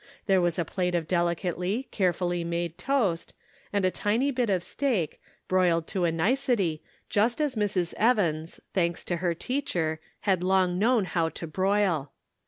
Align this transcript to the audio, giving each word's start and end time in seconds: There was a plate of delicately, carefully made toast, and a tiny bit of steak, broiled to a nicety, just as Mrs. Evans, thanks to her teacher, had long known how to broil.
There 0.25 0.41
was 0.41 0.57
a 0.57 0.65
plate 0.65 0.95
of 0.95 1.07
delicately, 1.07 1.87
carefully 1.91 2.43
made 2.43 2.75
toast, 2.75 3.35
and 3.71 3.85
a 3.85 3.91
tiny 3.91 4.31
bit 4.31 4.49
of 4.49 4.63
steak, 4.63 5.21
broiled 5.47 5.85
to 5.89 6.05
a 6.05 6.11
nicety, 6.11 6.81
just 7.07 7.39
as 7.39 7.55
Mrs. 7.55 7.93
Evans, 7.97 8.59
thanks 8.73 9.03
to 9.03 9.17
her 9.17 9.35
teacher, 9.35 9.99
had 10.21 10.41
long 10.41 10.79
known 10.79 11.05
how 11.05 11.29
to 11.29 11.45
broil. 11.45 12.13